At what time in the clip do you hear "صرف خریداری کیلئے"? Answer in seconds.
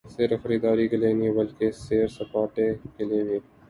0.15-1.11